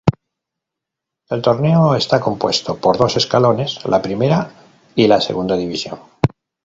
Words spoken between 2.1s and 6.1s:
compuesto por dos escalones, la primera y la segunda división.